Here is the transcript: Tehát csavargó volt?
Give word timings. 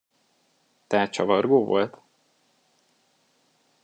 Tehát 0.87 1.11
csavargó 1.11 1.65
volt? 1.65 1.97